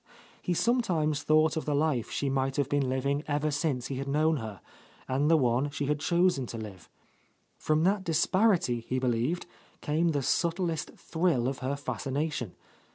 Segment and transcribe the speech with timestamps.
[0.41, 4.07] He sometimes thought of the life she might have been living ever since he had
[4.07, 4.59] known her,—
[5.07, 6.89] and the one she had chosen to live.
[7.55, 9.45] From that dis parity, he believed,
[9.81, 12.55] came the subtlest thrill of her fascination.